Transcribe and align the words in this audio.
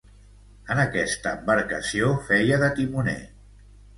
En 0.75 0.79
aquesta 0.83 1.33
embarcació 1.41 2.09
feia 2.31 2.59
de 2.65 2.73
timoner. 2.79 3.17